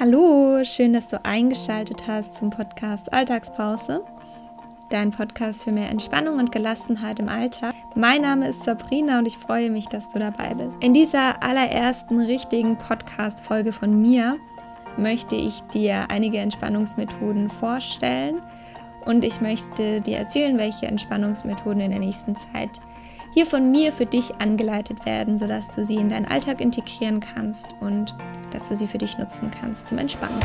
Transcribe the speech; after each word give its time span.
Hallo, 0.00 0.64
schön, 0.64 0.92
dass 0.92 1.06
du 1.06 1.24
eingeschaltet 1.24 2.08
hast 2.08 2.34
zum 2.34 2.50
Podcast 2.50 3.12
Alltagspause, 3.12 4.02
dein 4.90 5.12
Podcast 5.12 5.62
für 5.62 5.70
mehr 5.70 5.88
Entspannung 5.88 6.40
und 6.40 6.50
Gelassenheit 6.50 7.20
im 7.20 7.28
Alltag. 7.28 7.72
Mein 7.94 8.22
Name 8.22 8.48
ist 8.48 8.64
Sabrina 8.64 9.20
und 9.20 9.26
ich 9.26 9.38
freue 9.38 9.70
mich, 9.70 9.86
dass 9.86 10.08
du 10.08 10.18
dabei 10.18 10.52
bist. 10.54 10.72
In 10.80 10.94
dieser 10.94 11.40
allerersten 11.44 12.20
richtigen 12.20 12.76
Podcast-Folge 12.76 13.70
von 13.70 14.02
mir 14.02 14.36
möchte 14.96 15.36
ich 15.36 15.60
dir 15.72 16.10
einige 16.10 16.38
Entspannungsmethoden 16.38 17.48
vorstellen 17.48 18.42
und 19.04 19.24
ich 19.24 19.40
möchte 19.40 20.00
dir 20.00 20.18
erzählen, 20.18 20.58
welche 20.58 20.86
Entspannungsmethoden 20.86 21.80
in 21.80 21.90
der 21.90 22.00
nächsten 22.00 22.34
Zeit 22.34 22.80
hier 23.34 23.46
von 23.46 23.72
mir 23.72 23.92
für 23.92 24.06
dich 24.06 24.36
angeleitet 24.36 25.04
werden, 25.04 25.38
sodass 25.38 25.68
du 25.70 25.84
sie 25.84 25.96
in 25.96 26.08
deinen 26.08 26.24
Alltag 26.24 26.60
integrieren 26.60 27.18
kannst 27.18 27.66
und 27.80 28.14
dass 28.52 28.68
du 28.68 28.76
sie 28.76 28.86
für 28.86 28.98
dich 28.98 29.18
nutzen 29.18 29.50
kannst 29.50 29.88
zum 29.88 29.98
Entspannen. 29.98 30.38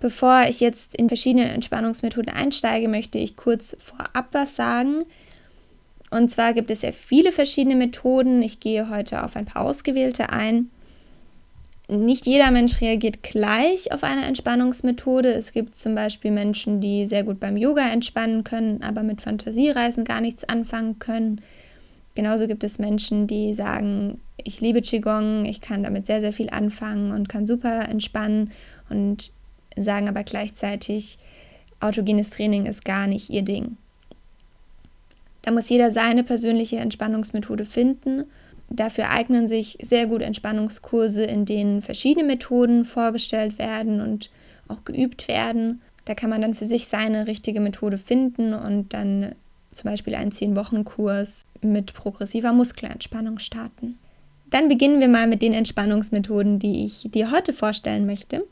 Bevor 0.00 0.44
ich 0.48 0.60
jetzt 0.60 0.94
in 0.94 1.08
verschiedene 1.08 1.50
Entspannungsmethoden 1.50 2.32
einsteige, 2.32 2.88
möchte 2.88 3.16
ich 3.16 3.36
kurz 3.36 3.76
vorab 3.80 4.28
was 4.32 4.56
sagen. 4.56 5.04
Und 6.10 6.30
zwar 6.30 6.52
gibt 6.52 6.70
es 6.70 6.82
sehr 6.82 6.92
viele 6.92 7.32
verschiedene 7.32 7.76
Methoden. 7.76 8.42
Ich 8.42 8.60
gehe 8.60 8.90
heute 8.90 9.24
auf 9.24 9.36
ein 9.36 9.46
paar 9.46 9.64
ausgewählte 9.64 10.28
ein 10.30 10.70
nicht 11.90 12.26
jeder 12.26 12.50
Mensch 12.50 12.80
reagiert 12.80 13.22
gleich 13.22 13.92
auf 13.92 14.04
eine 14.04 14.24
Entspannungsmethode. 14.24 15.32
Es 15.32 15.52
gibt 15.52 15.76
zum 15.76 15.94
Beispiel 15.94 16.30
Menschen, 16.30 16.80
die 16.80 17.04
sehr 17.06 17.24
gut 17.24 17.40
beim 17.40 17.56
Yoga 17.56 17.88
entspannen 17.90 18.44
können, 18.44 18.82
aber 18.82 19.02
mit 19.02 19.20
Fantasiereisen 19.20 20.04
gar 20.04 20.20
nichts 20.20 20.44
anfangen 20.44 20.98
können. 20.98 21.40
Genauso 22.14 22.46
gibt 22.46 22.64
es 22.64 22.78
Menschen, 22.78 23.26
die 23.26 23.54
sagen, 23.54 24.20
ich 24.36 24.60
liebe 24.60 24.82
Qigong, 24.82 25.44
ich 25.44 25.60
kann 25.60 25.82
damit 25.82 26.06
sehr, 26.06 26.20
sehr 26.20 26.32
viel 26.32 26.50
anfangen 26.50 27.12
und 27.12 27.28
kann 27.28 27.46
super 27.46 27.88
entspannen 27.88 28.52
und 28.88 29.32
sagen 29.76 30.08
aber 30.08 30.22
gleichzeitig, 30.22 31.18
autogenes 31.80 32.30
Training 32.30 32.66
ist 32.66 32.84
gar 32.84 33.06
nicht 33.06 33.30
ihr 33.30 33.42
Ding. 33.42 33.76
Da 35.42 35.50
muss 35.50 35.68
jeder 35.68 35.90
seine 35.90 36.22
persönliche 36.22 36.76
Entspannungsmethode 36.76 37.64
finden 37.64 38.24
Dafür 38.70 39.10
eignen 39.10 39.48
sich 39.48 39.78
sehr 39.82 40.06
gut 40.06 40.22
Entspannungskurse, 40.22 41.24
in 41.24 41.44
denen 41.44 41.82
verschiedene 41.82 42.24
Methoden 42.24 42.84
vorgestellt 42.84 43.58
werden 43.58 44.00
und 44.00 44.30
auch 44.68 44.84
geübt 44.84 45.26
werden. 45.26 45.82
Da 46.04 46.14
kann 46.14 46.30
man 46.30 46.40
dann 46.40 46.54
für 46.54 46.64
sich 46.64 46.86
seine 46.86 47.26
richtige 47.26 47.60
Methode 47.60 47.98
finden 47.98 48.54
und 48.54 48.94
dann 48.94 49.34
zum 49.72 49.90
Beispiel 49.90 50.14
einen 50.14 50.30
10-Wochen-Kurs 50.30 51.42
mit 51.62 51.94
progressiver 51.94 52.52
Muskelentspannung 52.52 53.38
starten. 53.38 53.98
Dann 54.50 54.68
beginnen 54.68 55.00
wir 55.00 55.08
mal 55.08 55.26
mit 55.26 55.42
den 55.42 55.52
Entspannungsmethoden, 55.52 56.58
die 56.58 56.84
ich 56.84 57.08
dir 57.10 57.30
heute 57.30 57.52
vorstellen 57.52 58.06
möchte. 58.06 58.44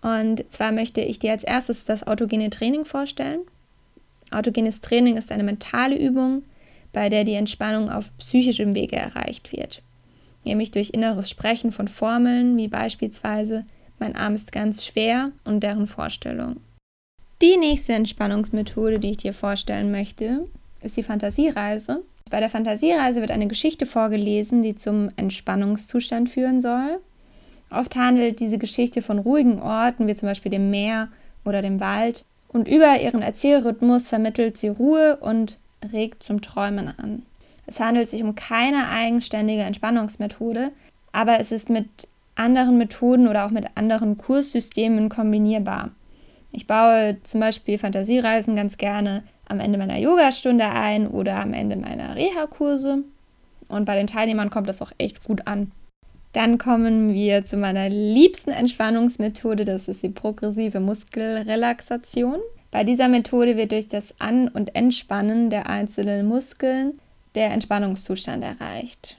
Und 0.00 0.44
zwar 0.50 0.72
möchte 0.72 1.00
ich 1.00 1.18
dir 1.18 1.32
als 1.32 1.44
erstes 1.44 1.84
das 1.84 2.06
autogene 2.06 2.50
Training 2.50 2.84
vorstellen. 2.84 3.40
Autogenes 4.30 4.80
Training 4.80 5.16
ist 5.16 5.30
eine 5.30 5.42
mentale 5.42 5.96
Übung, 5.98 6.42
bei 6.92 7.08
der 7.08 7.24
die 7.24 7.34
Entspannung 7.34 7.90
auf 7.90 8.16
psychischem 8.18 8.74
Wege 8.74 8.96
erreicht 8.96 9.52
wird, 9.52 9.82
nämlich 10.44 10.70
durch 10.70 10.90
inneres 10.90 11.30
Sprechen 11.30 11.72
von 11.72 11.88
Formeln 11.88 12.56
wie 12.56 12.68
beispielsweise 12.68 13.62
mein 13.98 14.16
Arm 14.16 14.34
ist 14.34 14.50
ganz 14.50 14.84
schwer 14.84 15.30
und 15.44 15.62
deren 15.62 15.86
Vorstellung. 15.86 16.56
Die 17.40 17.56
nächste 17.56 17.92
Entspannungsmethode, 17.92 18.98
die 18.98 19.10
ich 19.10 19.18
dir 19.18 19.32
vorstellen 19.32 19.92
möchte, 19.92 20.44
ist 20.80 20.96
die 20.96 21.04
Fantasiereise. 21.04 22.02
Bei 22.28 22.40
der 22.40 22.50
Fantasiereise 22.50 23.20
wird 23.20 23.30
eine 23.30 23.46
Geschichte 23.46 23.86
vorgelesen, 23.86 24.62
die 24.62 24.74
zum 24.74 25.10
Entspannungszustand 25.16 26.30
führen 26.30 26.60
soll. 26.60 26.98
Oft 27.70 27.94
handelt 27.94 28.40
diese 28.40 28.58
Geschichte 28.58 29.02
von 29.02 29.18
ruhigen 29.18 29.60
Orten, 29.60 30.06
wie 30.06 30.14
zum 30.14 30.28
Beispiel 30.28 30.50
dem 30.50 30.70
Meer 30.70 31.08
oder 31.44 31.62
dem 31.62 31.78
Wald. 31.78 32.24
Und 32.48 32.68
über 32.68 33.00
ihren 33.00 33.22
Erzählrhythmus 33.22 34.08
vermittelt 34.08 34.58
sie 34.58 34.68
Ruhe 34.68 35.16
und 35.16 35.58
regt 35.92 36.22
zum 36.22 36.40
Träumen 36.40 36.88
an. 36.98 37.22
Es 37.66 37.80
handelt 37.80 38.08
sich 38.08 38.22
um 38.22 38.34
keine 38.34 38.88
eigenständige 38.88 39.62
Entspannungsmethode, 39.62 40.72
aber 41.12 41.40
es 41.40 41.52
ist 41.52 41.70
mit 41.70 42.08
anderen 42.34 42.78
Methoden 42.78 43.28
oder 43.28 43.46
auch 43.46 43.50
mit 43.50 43.66
anderen 43.74 44.18
Kurssystemen 44.18 45.08
kombinierbar. 45.08 45.90
Ich 46.50 46.66
baue 46.66 47.18
zum 47.22 47.40
Beispiel 47.40 47.78
Fantasiereisen 47.78 48.56
ganz 48.56 48.76
gerne 48.76 49.22
am 49.48 49.60
Ende 49.60 49.78
meiner 49.78 49.98
Yogastunde 49.98 50.64
ein 50.64 51.06
oder 51.06 51.36
am 51.36 51.52
Ende 51.52 51.76
meiner 51.76 52.16
Reha-Kurse. 52.16 53.04
Und 53.68 53.84
bei 53.84 53.96
den 53.96 54.06
Teilnehmern 54.06 54.50
kommt 54.50 54.68
das 54.68 54.82
auch 54.82 54.92
echt 54.98 55.24
gut 55.24 55.46
an. 55.46 55.72
Dann 56.32 56.56
kommen 56.56 57.12
wir 57.12 57.44
zu 57.44 57.56
meiner 57.58 57.88
liebsten 57.90 58.50
Entspannungsmethode, 58.50 59.64
das 59.64 59.88
ist 59.88 60.02
die 60.02 60.08
progressive 60.08 60.80
Muskelrelaxation. 60.80 62.40
Bei 62.72 62.84
dieser 62.84 63.08
Methode 63.08 63.58
wird 63.58 63.70
durch 63.70 63.86
das 63.86 64.18
An- 64.18 64.48
und 64.48 64.74
Entspannen 64.74 65.50
der 65.50 65.68
einzelnen 65.68 66.26
Muskeln 66.26 66.98
der 67.34 67.50
Entspannungszustand 67.52 68.42
erreicht. 68.42 69.18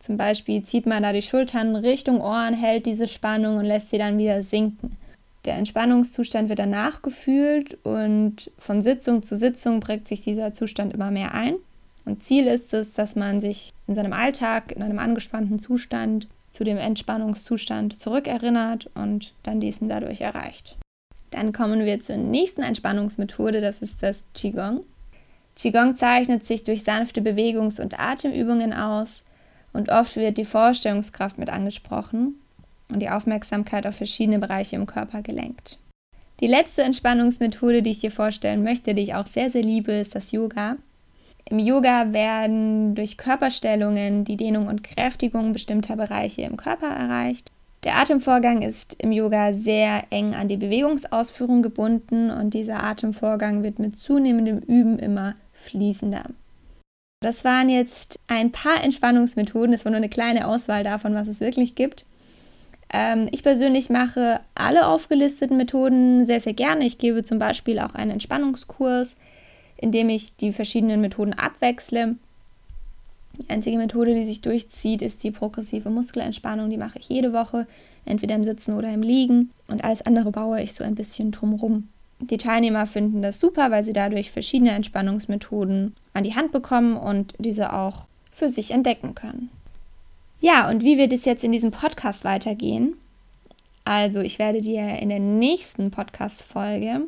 Zum 0.00 0.16
Beispiel 0.16 0.62
zieht 0.62 0.86
man 0.86 1.02
da 1.02 1.12
die 1.12 1.20
Schultern 1.22 1.76
Richtung 1.76 2.22
Ohren, 2.22 2.54
hält 2.54 2.86
diese 2.86 3.06
Spannung 3.06 3.58
und 3.58 3.66
lässt 3.66 3.90
sie 3.90 3.98
dann 3.98 4.16
wieder 4.16 4.42
sinken. 4.42 4.96
Der 5.44 5.56
Entspannungszustand 5.56 6.48
wird 6.48 6.60
danach 6.60 7.02
gefühlt 7.02 7.76
und 7.84 8.50
von 8.56 8.80
Sitzung 8.80 9.22
zu 9.22 9.36
Sitzung 9.36 9.80
prägt 9.80 10.08
sich 10.08 10.22
dieser 10.22 10.54
Zustand 10.54 10.94
immer 10.94 11.10
mehr 11.10 11.34
ein. 11.34 11.56
Und 12.06 12.24
Ziel 12.24 12.46
ist 12.46 12.72
es, 12.72 12.94
dass 12.94 13.16
man 13.16 13.42
sich 13.42 13.74
in 13.86 13.94
seinem 13.94 14.14
Alltag 14.14 14.72
in 14.72 14.82
einem 14.82 14.98
angespannten 14.98 15.58
Zustand 15.58 16.26
zu 16.52 16.64
dem 16.64 16.78
Entspannungszustand 16.78 18.00
zurückerinnert 18.00 18.90
und 18.94 19.34
dann 19.42 19.60
diesen 19.60 19.90
dadurch 19.90 20.22
erreicht. 20.22 20.78
Dann 21.30 21.52
kommen 21.52 21.84
wir 21.84 22.00
zur 22.00 22.16
nächsten 22.16 22.62
Entspannungsmethode, 22.62 23.60
das 23.60 23.80
ist 23.80 24.02
das 24.02 24.22
Qigong. 24.34 24.80
Qigong 25.56 25.96
zeichnet 25.96 26.46
sich 26.46 26.64
durch 26.64 26.84
sanfte 26.84 27.20
Bewegungs- 27.20 27.80
und 27.80 27.98
Atemübungen 27.98 28.72
aus 28.72 29.24
und 29.72 29.90
oft 29.90 30.16
wird 30.16 30.38
die 30.38 30.44
Vorstellungskraft 30.44 31.36
mit 31.36 31.50
angesprochen 31.50 32.34
und 32.90 33.00
die 33.00 33.10
Aufmerksamkeit 33.10 33.86
auf 33.86 33.96
verschiedene 33.96 34.38
Bereiche 34.38 34.76
im 34.76 34.86
Körper 34.86 35.22
gelenkt. 35.22 35.78
Die 36.40 36.46
letzte 36.46 36.82
Entspannungsmethode, 36.82 37.82
die 37.82 37.90
ich 37.90 37.98
dir 37.98 38.12
vorstellen 38.12 38.62
möchte, 38.62 38.94
die 38.94 39.02
ich 39.02 39.14
auch 39.14 39.26
sehr, 39.26 39.50
sehr 39.50 39.62
liebe, 39.62 39.92
ist 39.92 40.14
das 40.14 40.30
Yoga. 40.30 40.76
Im 41.44 41.58
Yoga 41.58 42.12
werden 42.12 42.94
durch 42.94 43.16
Körperstellungen 43.16 44.24
die 44.24 44.36
Dehnung 44.36 44.68
und 44.68 44.84
Kräftigung 44.84 45.52
bestimmter 45.52 45.96
Bereiche 45.96 46.42
im 46.42 46.56
Körper 46.56 46.88
erreicht 46.88 47.50
der 47.84 47.96
Atemvorgang 47.96 48.62
ist 48.62 48.96
im 49.00 49.12
Yoga 49.12 49.52
sehr 49.52 50.04
eng 50.10 50.34
an 50.34 50.48
die 50.48 50.56
Bewegungsausführung 50.56 51.62
gebunden 51.62 52.30
und 52.30 52.54
dieser 52.54 52.82
Atemvorgang 52.82 53.62
wird 53.62 53.78
mit 53.78 53.98
zunehmendem 53.98 54.58
Üben 54.58 54.98
immer 54.98 55.34
fließender. 55.52 56.24
Das 57.20 57.44
waren 57.44 57.68
jetzt 57.68 58.18
ein 58.28 58.52
paar 58.52 58.82
Entspannungsmethoden, 58.82 59.72
das 59.72 59.84
war 59.84 59.90
nur 59.90 59.96
eine 59.96 60.08
kleine 60.08 60.46
Auswahl 60.46 60.84
davon, 60.84 61.14
was 61.14 61.28
es 61.28 61.40
wirklich 61.40 61.74
gibt. 61.74 62.04
Ähm, 62.92 63.28
ich 63.32 63.42
persönlich 63.42 63.90
mache 63.90 64.40
alle 64.54 64.86
aufgelisteten 64.86 65.56
Methoden 65.56 66.26
sehr, 66.26 66.40
sehr 66.40 66.54
gerne. 66.54 66.86
Ich 66.86 66.98
gebe 66.98 67.22
zum 67.24 67.38
Beispiel 67.38 67.78
auch 67.80 67.94
einen 67.94 68.12
Entspannungskurs, 68.12 69.16
in 69.76 69.92
dem 69.92 70.08
ich 70.08 70.36
die 70.36 70.52
verschiedenen 70.52 71.00
Methoden 71.00 71.34
abwechsle. 71.34 72.16
Die 73.38 73.50
einzige 73.50 73.78
Methode, 73.78 74.14
die 74.14 74.24
sich 74.24 74.40
durchzieht, 74.40 75.02
ist 75.02 75.22
die 75.22 75.30
progressive 75.30 75.90
Muskelentspannung. 75.90 76.70
Die 76.70 76.76
mache 76.76 76.98
ich 76.98 77.08
jede 77.08 77.32
Woche, 77.32 77.66
entweder 78.04 78.34
im 78.34 78.44
Sitzen 78.44 78.74
oder 78.74 78.92
im 78.92 79.02
Liegen. 79.02 79.50
Und 79.68 79.84
alles 79.84 80.02
andere 80.02 80.30
baue 80.30 80.60
ich 80.60 80.74
so 80.74 80.82
ein 80.82 80.94
bisschen 80.94 81.30
drumrum. 81.30 81.88
Die 82.20 82.38
Teilnehmer 82.38 82.86
finden 82.86 83.22
das 83.22 83.38
super, 83.38 83.70
weil 83.70 83.84
sie 83.84 83.92
dadurch 83.92 84.32
verschiedene 84.32 84.72
Entspannungsmethoden 84.72 85.94
an 86.14 86.24
die 86.24 86.34
Hand 86.34 86.50
bekommen 86.50 86.96
und 86.96 87.34
diese 87.38 87.72
auch 87.72 88.06
für 88.32 88.48
sich 88.48 88.72
entdecken 88.72 89.14
können. 89.14 89.50
Ja, 90.40 90.68
und 90.68 90.82
wie 90.82 90.98
wird 90.98 91.12
es 91.12 91.24
jetzt 91.24 91.44
in 91.44 91.52
diesem 91.52 91.70
Podcast 91.70 92.24
weitergehen? 92.24 92.94
Also, 93.84 94.20
ich 94.20 94.38
werde 94.38 94.60
dir 94.60 94.98
in 94.98 95.08
der 95.08 95.20
nächsten 95.20 95.90
Podcast-Folge 95.90 97.02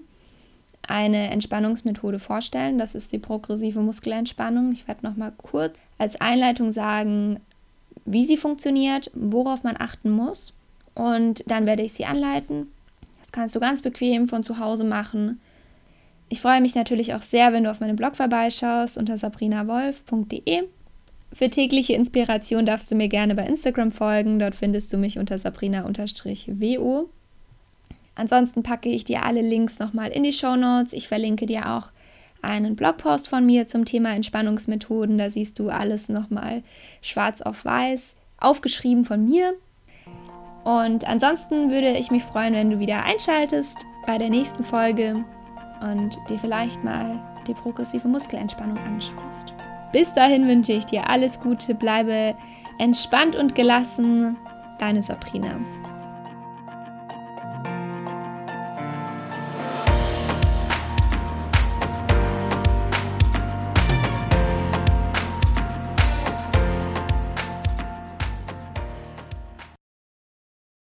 eine 0.87 1.31
Entspannungsmethode 1.31 2.19
vorstellen. 2.19 2.79
Das 2.79 2.95
ist 2.95 3.13
die 3.13 3.19
progressive 3.19 3.81
Muskelentspannung. 3.81 4.73
Ich 4.73 4.89
werde 4.89 5.07
noch 5.07 5.17
mal 5.17 5.33
kurz 5.37 5.77
als 6.01 6.19
Einleitung 6.19 6.73
sagen, 6.73 7.41
wie 8.07 8.25
sie 8.25 8.39
funktioniert, 8.39 9.11
worauf 9.15 9.63
man 9.63 9.77
achten 9.79 10.11
muss. 10.11 10.55
Und 10.95 11.45
dann 11.47 11.67
werde 11.67 11.83
ich 11.83 11.93
sie 11.93 12.07
anleiten. 12.07 12.69
Das 13.21 13.33
kannst 13.33 13.55
du 13.55 13.61
ganz 13.61 13.83
bequem 13.83 14.27
von 14.27 14.43
zu 14.43 14.59
Hause 14.59 14.85
machen. 14.85 15.41
Ich 16.31 16.41
freue 16.41 16.63
mich 16.63 16.75
natürlich 16.75 17.13
auch 17.13 17.23
sehr, 17.23 17.53
wenn 17.53 17.65
du 17.65 17.71
auf 17.71 17.81
meinem 17.81 17.97
Blog 17.97 18.17
vorbeischaust 18.17 18.97
unter 18.97 19.19
sabrinawolf.de. 19.19 20.65
Für 21.35 21.51
tägliche 21.51 21.93
Inspiration 21.93 22.65
darfst 22.65 22.91
du 22.91 22.95
mir 22.95 23.09
gerne 23.09 23.35
bei 23.35 23.45
Instagram 23.47 23.91
folgen. 23.91 24.39
Dort 24.39 24.55
findest 24.55 24.93
du 24.93 24.97
mich 24.97 25.19
unter 25.19 25.39
sabrina-wo. 25.39 27.09
Ansonsten 28.15 28.63
packe 28.63 28.89
ich 28.89 29.05
dir 29.05 29.25
alle 29.25 29.43
Links 29.43 29.79
nochmal 29.79 30.11
in 30.11 30.23
die 30.23 30.33
Show 30.33 30.57
Notes. 30.57 30.95
Ich 30.95 31.09
verlinke 31.09 31.45
dir 31.45 31.71
auch 31.71 31.91
einen 32.43 32.77
Blogpost 32.77 33.29
von 33.29 33.47
mir 33.47 33.67
zum 33.67 33.85
Thema 33.85 34.15
Entspannungsmethoden. 34.15 35.19
Da 35.19 35.31
siehst 35.31 35.59
du 35.59 35.71
alles 35.71 36.09
nochmal 36.09 36.63
schwarz 37.03 37.43
auf 37.43 37.65
weiß 37.65 38.15
aufgeschrieben 38.41 39.05
von 39.05 39.25
mir. 39.25 39.55
Und 40.65 41.07
ansonsten 41.07 41.71
würde 41.71 41.97
ich 41.97 42.11
mich 42.11 42.23
freuen, 42.23 42.55
wenn 42.55 42.71
du 42.71 42.79
wieder 42.79 43.05
einschaltest 43.05 43.79
bei 44.07 44.19
der 44.19 44.29
nächsten 44.29 44.65
Folge 44.65 45.25
und 45.81 46.19
dir 46.29 46.39
vielleicht 46.39 46.83
mal 46.85 47.19
die 47.47 47.55
progressive 47.55 48.09
Muskelentspannung 48.09 48.79
anschaust. 48.79 49.55
Bis 49.93 50.13
dahin 50.13 50.47
wünsche 50.47 50.73
ich 50.73 50.85
dir 50.85 51.09
alles 51.09 51.41
Gute, 51.41 51.75
bleibe 51.75 52.35
entspannt 52.79 53.37
und 53.37 53.55
gelassen. 53.55 54.37
Deine 54.79 55.03
Sabrina. 55.03 55.59